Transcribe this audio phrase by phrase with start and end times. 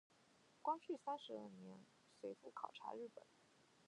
[0.63, 1.79] 光绪三十二年
[2.19, 3.23] 随父考察日本。